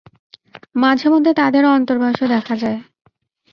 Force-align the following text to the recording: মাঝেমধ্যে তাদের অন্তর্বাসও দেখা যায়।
মাঝেমধ্যে 0.75 1.31
তাদের 1.33 1.63
অন্তর্বাসও 1.67 2.25
দেখা 2.27 2.55
যায়। 2.55 2.79